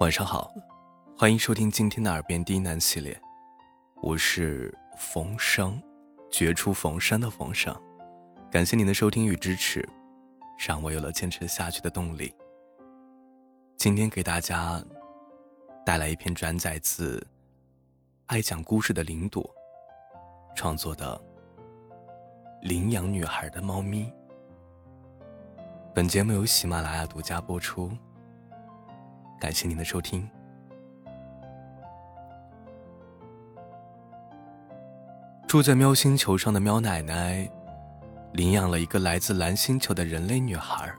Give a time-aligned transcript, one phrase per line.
[0.00, 0.52] 晚上好，
[1.16, 3.18] 欢迎收听今天的耳边低喃系列，
[4.02, 5.82] 我是冯生，
[6.30, 7.74] 绝处逢生的冯生，
[8.50, 9.88] 感谢您的收听与支持，
[10.58, 12.30] 让我有了坚持下去的动力。
[13.78, 14.84] 今天给大家
[15.84, 17.26] 带来一篇转载自
[18.26, 19.50] 爱讲故事的林朵
[20.54, 21.18] 创作的
[22.68, 24.04] 《领养女孩的猫咪》。
[25.94, 27.90] 本节目由喜马拉雅独家播出。
[29.38, 30.28] 感谢您的收听。
[35.46, 37.48] 住在喵星球上的喵奶奶，
[38.32, 40.92] 领养了一个来自蓝星球的人类女孩。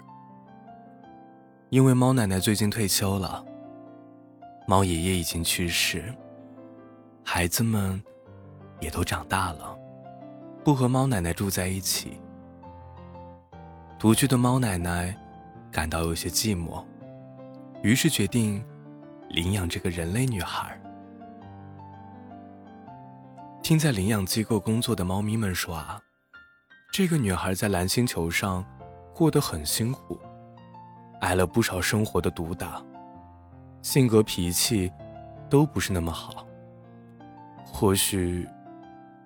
[1.69, 3.43] 因为猫奶奶最近退休了，
[4.65, 6.13] 猫爷爷已经去世，
[7.23, 8.01] 孩子们
[8.79, 9.77] 也都长大了，
[10.63, 12.21] 不和猫奶奶住在一起。
[13.99, 15.13] 独居的猫奶奶
[15.71, 16.83] 感到有些寂寞。
[17.83, 18.63] 于是决定
[19.29, 20.79] 领养这个人类女孩。
[23.61, 26.01] 听在领养机构工作的猫咪们说啊，
[26.91, 28.65] 这个女孩在蓝星球上
[29.13, 30.19] 过得很辛苦，
[31.21, 32.81] 挨了不少生活的毒打，
[33.81, 34.91] 性格脾气
[35.49, 36.47] 都不是那么好。
[37.65, 38.47] 或许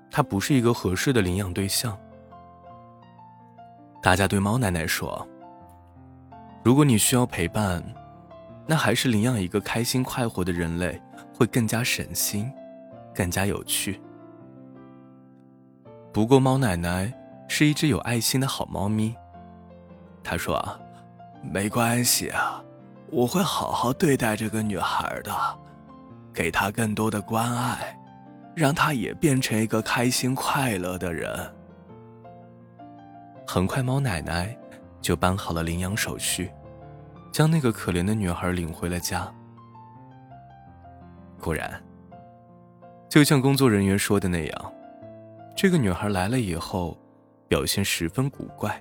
[0.09, 1.97] 她不是一个合适的领养对象。
[4.01, 5.25] 大家对猫奶奶说
[6.65, 7.81] ：“如果你需要陪伴。”
[8.67, 11.01] 那还是领养一个开心快活的人类
[11.33, 12.51] 会更加省心，
[13.13, 13.99] 更加有趣。
[16.13, 17.11] 不过猫奶奶
[17.47, 19.15] 是一只有爱心的好猫咪，
[20.23, 20.79] 她说啊，
[21.41, 22.63] 没关系啊，
[23.09, 25.31] 我会好好对待这个女孩的，
[26.33, 27.97] 给她更多的关爱，
[28.55, 31.53] 让她也变成一个开心快乐的人。
[33.47, 34.55] 很快，猫奶奶
[35.01, 36.51] 就办好了领养手续。
[37.31, 39.31] 将那个可怜的女孩领回了家。
[41.39, 41.81] 果然，
[43.09, 44.73] 就像工作人员说的那样，
[45.55, 46.97] 这个女孩来了以后，
[47.47, 48.79] 表现十分古怪。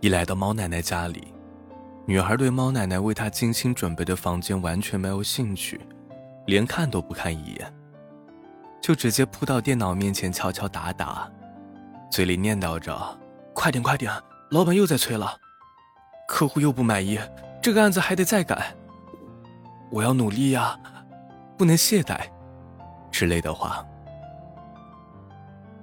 [0.00, 1.34] 一来到猫奶奶家里，
[2.06, 5.80] 女孩对猫奶奶为她精心准备的房间完全没有兴趣，
[6.46, 7.74] 连看都不看一眼，
[8.80, 11.28] 就直接扑到电脑面前敲敲打打，
[12.10, 13.18] 嘴里念叨着
[13.52, 14.12] ：“快点快点，
[14.50, 15.36] 老板又在催了。”
[16.28, 17.18] 客户又不满意，
[17.62, 18.74] 这个案子还得再改。
[19.90, 20.78] 我要努力呀，
[21.56, 22.20] 不能懈怠，
[23.10, 23.84] 之类的话。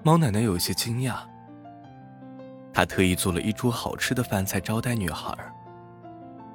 [0.03, 1.16] 猫奶奶有些惊讶，
[2.72, 5.35] 她特意做了一桌好吃的饭菜招待女孩，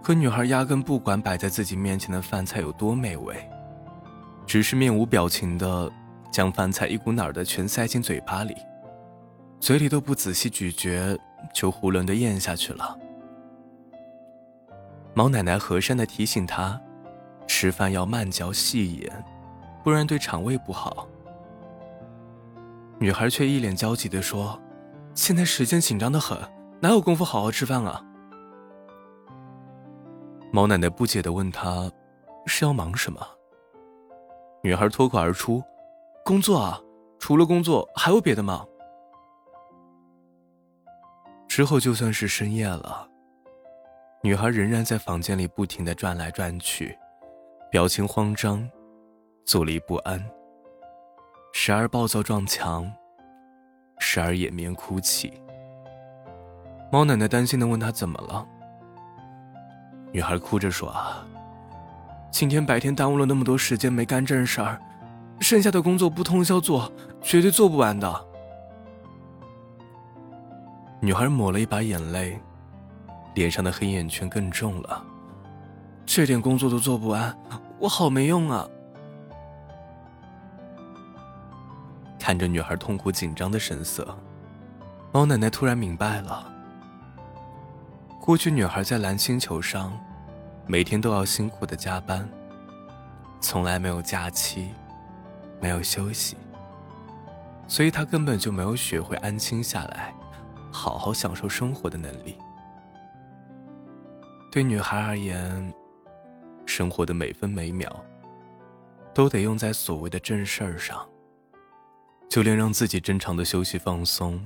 [0.01, 3.37] 可女孩压根不管摆在自己面前的饭菜有多美味，
[4.47, 5.91] 只是面无表情的
[6.31, 8.57] 将饭菜一股脑的全塞进嘴巴里，
[9.59, 11.19] 嘴里都不仔细咀嚼，
[11.53, 12.97] 就囫囵的咽下去了。
[15.15, 16.81] 猫奶奶和善的提醒她，
[17.47, 19.25] 吃饭要慢嚼细咽，
[19.83, 21.09] 不然对肠胃不好。
[22.99, 24.61] 女孩却一脸焦急的说
[25.15, 26.39] ：“现在时间紧张的很，
[26.81, 28.05] 哪有功夫好好吃饭啊？”
[30.53, 31.91] 猫奶奶不解的问她
[32.47, 33.21] ：“是要忙什么？”
[34.63, 35.63] 女孩脱口而出
[36.25, 36.81] ：“工作啊，
[37.19, 38.65] 除了工作还有别的吗？”
[41.49, 43.10] 之后就算是深夜了。
[44.23, 46.95] 女孩仍然在房间里不停的转来转去，
[47.71, 48.69] 表情慌张，
[49.47, 50.23] 坐立不安，
[51.55, 52.93] 时而暴躁撞墙，
[53.99, 55.33] 时而掩面哭泣。
[56.93, 58.47] 猫奶奶担心的问她怎么了，
[60.13, 61.27] 女孩哭着说：“啊，
[62.31, 64.79] 今天白天耽误了那么多时间没干正事儿，
[65.41, 66.93] 剩下的工作不通宵做，
[67.23, 68.27] 绝对做不完的。”
[71.01, 72.39] 女孩抹了一把眼泪。
[73.35, 75.05] 脸上的黑眼圈更重了，
[76.05, 77.37] 这点工作都做不完，
[77.79, 78.69] 我好没用啊！
[82.19, 84.17] 看着女孩痛苦紧张的神色，
[85.13, 86.47] 猫奶奶突然明白了。
[88.21, 89.93] 过去女孩在蓝星球上，
[90.67, 92.29] 每天都要辛苦的加班，
[93.41, 94.69] 从来没有假期，
[95.61, 96.37] 没有休息，
[97.67, 100.15] 所以她根本就没有学会安心下来，
[100.71, 102.37] 好好享受生活的能力。
[104.51, 105.73] 对女孩而言，
[106.67, 108.05] 生活的每分每秒
[109.15, 111.09] 都得用在所谓的正事儿上。
[112.29, 114.41] 就连让自己正常的休息放松，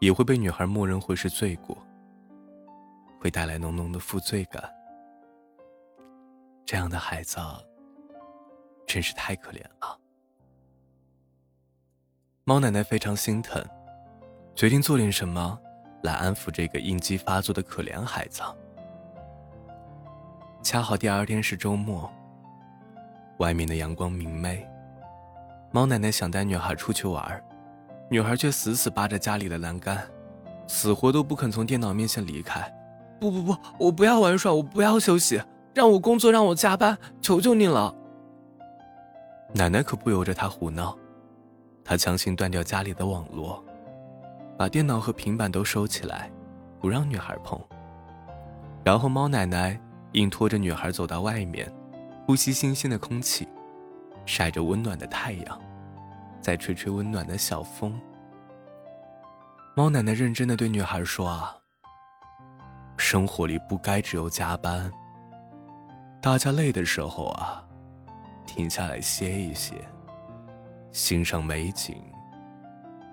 [0.00, 1.76] 也会被女孩默认会是罪过，
[3.18, 4.62] 会带来浓浓的负罪感。
[6.64, 7.38] 这样的孩子，
[8.86, 9.98] 真是太可怜了。
[12.44, 13.62] 猫奶奶非常心疼，
[14.54, 15.58] 决定做点什么
[16.02, 18.42] 来安抚这个应激发作的可怜孩子。
[20.62, 22.10] 恰好第二天是周末，
[23.38, 24.66] 外面的阳光明媚。
[25.72, 27.42] 猫奶奶想带女孩出去玩，
[28.10, 29.98] 女孩却死死扒着家里的栏杆，
[30.66, 32.70] 死活都不肯从电脑面前离开。
[33.18, 35.42] 不不不，我不要玩耍，我不要休息，
[35.72, 37.94] 让我工作，让我加班，求求你了！
[39.54, 40.94] 奶奶可不由着她胡闹，
[41.82, 43.64] 她强行断掉家里的网络，
[44.58, 46.30] 把电脑和平板都收起来，
[46.78, 47.58] 不让女孩碰。
[48.84, 49.80] 然后猫奶奶。
[50.12, 51.72] 硬拖着女孩走到外面，
[52.26, 53.46] 呼吸新鲜的空气，
[54.26, 55.60] 晒着温暖的太阳，
[56.40, 58.00] 再吹吹温暖的小风。
[59.76, 61.56] 猫奶奶认真的对女孩说：“啊，
[62.96, 64.90] 生活里不该只有加班。
[66.20, 67.64] 大家累的时候啊，
[68.46, 69.74] 停下来歇一歇，
[70.90, 71.96] 欣赏美景，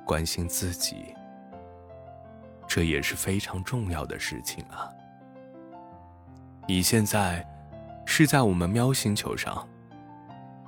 [0.04, 1.16] 关心自己，
[2.68, 4.90] 这也是非常重要的事情啊。”
[6.70, 7.48] 你现在
[8.06, 9.66] 是在我们喵星球上，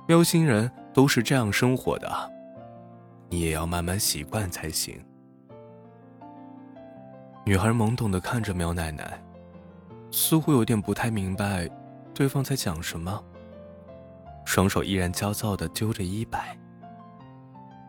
[0.08, 2.10] 喵星人都是这样生活的，
[3.28, 4.98] 你也要慢慢习惯才行。
[7.44, 9.22] 女孩懵懂的看着喵奶奶，
[10.10, 11.68] 似乎有点不太明白
[12.14, 13.22] 对方在讲什么，
[14.46, 16.56] 双手依然焦躁的揪着衣摆，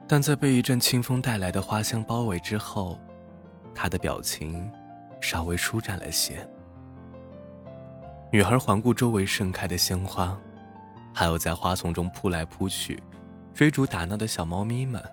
[0.06, 3.00] 但在被一阵清风带来的花香包围之后，
[3.74, 4.70] 她的表情
[5.22, 6.46] 稍微舒展了些。
[8.34, 10.40] 女孩环顾周围盛开的鲜花，
[11.14, 13.04] 还有在花丛中扑来扑去、
[13.54, 15.04] 追逐打闹的小猫咪们，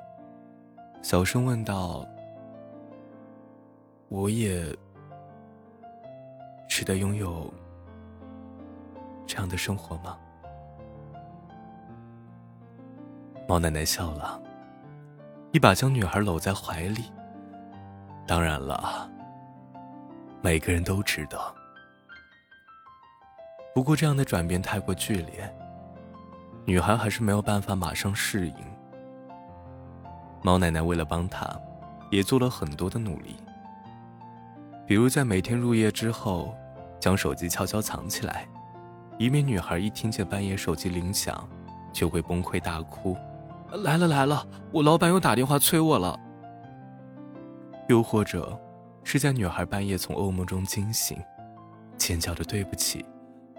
[1.03, 2.07] 小声问道
[4.07, 4.65] ：“我也
[6.69, 7.53] 值得拥有
[9.27, 10.17] 这样的生活吗？”
[13.49, 14.41] 猫奶奶笑了，
[15.51, 17.07] 一把将女孩搂在怀里。
[18.29, 19.11] 当然了，
[20.41, 21.58] 每个人都值得。
[23.75, 25.55] 不过这样的转变太过剧烈，
[26.65, 28.55] 女孩还是没有办法马上适应。
[30.43, 31.49] 猫奶奶为了帮她，
[32.11, 33.37] 也做了很多的努力，
[34.87, 36.55] 比如在每天入夜之后，
[36.99, 38.49] 将手机悄悄藏起来，
[39.19, 41.49] 以免女孩一听见半夜手机铃响，
[41.93, 43.17] 就会崩溃大哭。
[43.85, 46.19] 来了来了，我老板又打电话催我了。
[47.89, 48.59] 又或者，
[49.05, 51.19] 是在女孩半夜从噩梦中惊醒，
[51.97, 53.05] 尖叫着对不起。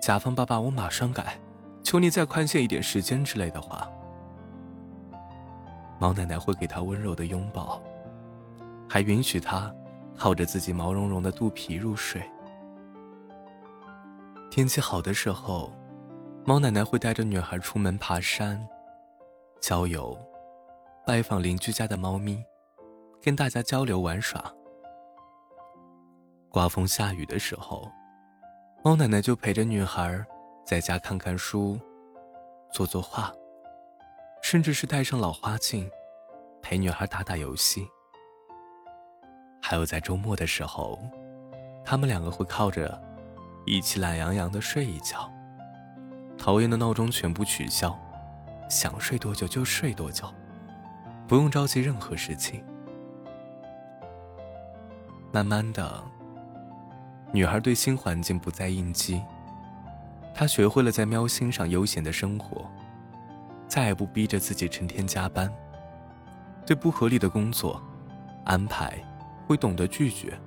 [0.02, 1.38] 甲方爸爸，我马上改，
[1.84, 3.88] 求你再宽限一点时间之类的话。
[6.00, 7.82] 毛奶奶会给他温柔的拥抱，
[8.88, 9.74] 还允许他
[10.18, 12.24] 靠着自己毛茸茸的肚皮入睡。
[14.50, 15.72] 天气好的时候，
[16.46, 18.66] 猫奶奶会带着女孩出门爬山、
[19.60, 20.18] 郊游、
[21.06, 22.42] 拜访邻居家的猫咪，
[23.22, 24.42] 跟大家交流玩耍。
[26.50, 27.92] 刮风下雨的时候。
[28.82, 30.26] 猫奶奶就陪着女孩
[30.64, 31.78] 在家看看书，
[32.72, 33.30] 做做画，
[34.42, 35.92] 甚至是戴上老花镜，
[36.62, 37.86] 陪女孩打打游戏。
[39.62, 40.98] 还有在周末的时候，
[41.84, 42.98] 他们两个会靠着
[43.66, 45.30] 一起懒洋洋的睡一觉，
[46.38, 48.00] 讨厌的闹钟全部取消，
[48.70, 50.26] 想睡多久就睡多久，
[51.28, 52.64] 不用着急任何事情。
[55.34, 56.02] 慢慢的。
[57.32, 59.22] 女孩对新环境不再应激，
[60.34, 62.66] 她学会了在喵星上悠闲的生活，
[63.68, 65.52] 再也不逼着自己成天加班。
[66.66, 67.82] 对不合理的工作
[68.46, 68.98] 安排，
[69.48, 70.40] 会懂得拒绝。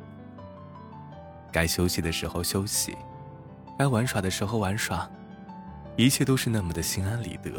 [1.50, 2.96] 该休息的时候休息，
[3.78, 5.08] 该玩耍的时候玩耍，
[5.96, 7.50] 一切都是那么的心安理得。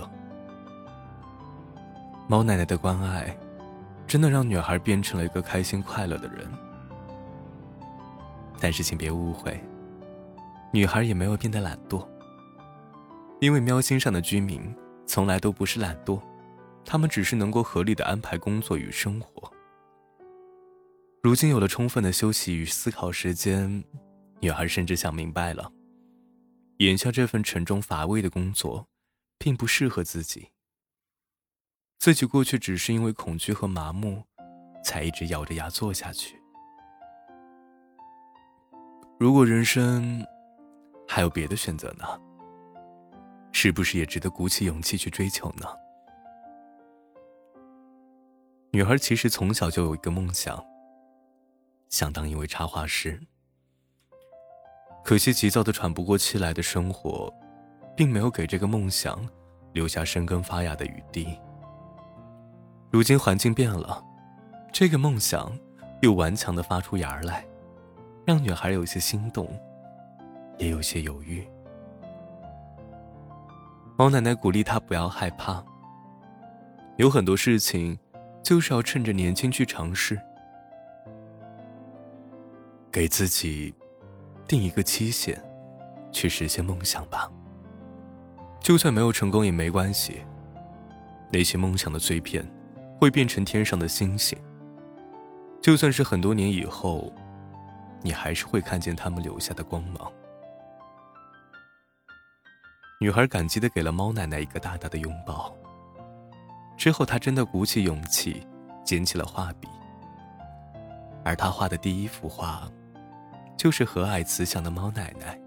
[2.27, 3.35] 猫奶奶的关爱，
[4.07, 6.49] 真的让女孩变成了一个开心快乐的人。
[8.63, 9.61] 但是请别误会，
[10.71, 12.07] 女孩也没有变得懒惰。
[13.41, 14.73] 因为喵星上的居民
[15.05, 16.23] 从来都不是懒惰，
[16.85, 19.51] 他们只是能够合理的安排工作与生活。
[21.21, 23.83] 如今有了充分的休息与思考时间，
[24.39, 25.69] 女孩甚至想明白了，
[26.77, 28.87] 眼下这份沉重乏味的工作，
[29.37, 30.47] 并不适合自己。
[31.99, 34.23] 自己过去只是因为恐惧和麻木，
[34.85, 36.41] 才一直咬着牙做下去。
[39.23, 40.21] 如果人生
[41.07, 42.05] 还有别的选择呢？
[43.53, 45.65] 是不是也值得鼓起勇气去追求呢？
[48.71, 50.61] 女孩其实从小就有一个梦想，
[51.87, 53.17] 想当一位插画师。
[55.05, 57.33] 可惜急躁的喘不过气来的生活，
[57.95, 59.25] 并没有给这个梦想
[59.71, 61.39] 留下生根发芽的余地。
[62.91, 64.03] 如今环境变了，
[64.73, 65.57] 这个梦想
[66.01, 67.45] 又顽强的发出芽来。
[68.25, 69.47] 让女孩有些心动，
[70.57, 71.45] 也有些犹豫。
[73.97, 75.63] 猫奶奶鼓励她不要害怕，
[76.97, 77.97] 有很多事情
[78.41, 80.19] 就是要趁着年轻去尝试，
[82.91, 83.73] 给自己
[84.47, 85.41] 定一个期限，
[86.11, 87.29] 去实现梦想吧。
[88.59, 90.21] 就算没有成功也没关系，
[91.31, 92.49] 那些梦想的碎片
[92.99, 94.37] 会变成天上的星星。
[95.61, 97.11] 就算是很多年以后，
[98.03, 100.11] 你还是会看见他们留下的光芒。
[102.99, 105.55] 女孩感激的给了猫奶奶一个大大的拥抱。
[106.77, 108.45] 之后，她真的鼓起勇气，
[108.83, 109.67] 捡起了画笔。
[111.23, 112.69] 而她画的第一幅画，
[113.57, 115.39] 就是和蔼慈祥的猫奶奶。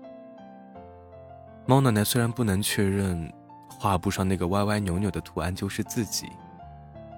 [1.66, 3.30] 猫奶奶虽然不能确认
[3.68, 6.30] 画布上那个歪歪扭扭的图案就是自己，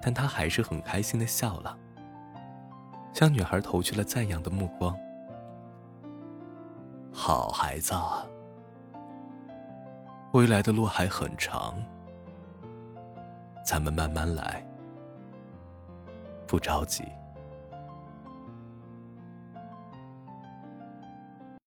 [0.01, 1.77] 但她还是很开心的笑了，
[3.13, 4.97] 向女孩投去了赞扬的目光。
[7.29, 7.93] 好孩子。
[10.33, 11.75] 未来的路还很长，
[13.63, 14.65] 咱们慢慢来，
[16.47, 17.03] 不着急。